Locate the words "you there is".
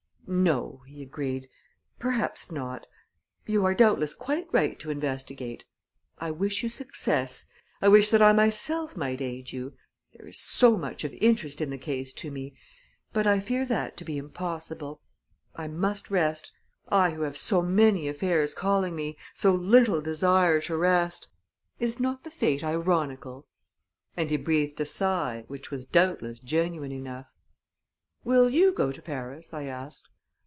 9.51-10.39